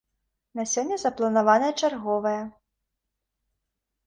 На 0.59 0.63
сёння 0.71 0.97
запланаваная 1.03 1.67
чарговая. 1.83 2.41